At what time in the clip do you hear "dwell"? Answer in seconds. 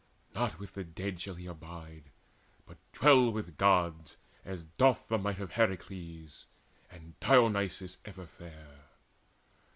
2.91-3.31